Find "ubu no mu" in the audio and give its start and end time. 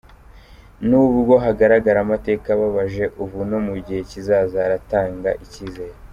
3.23-3.75